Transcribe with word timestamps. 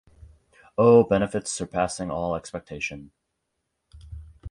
O 0.79 1.03
benefits 1.07 1.51
surpassing 1.51 2.09
all 2.09 2.35
expectation! 2.35 3.11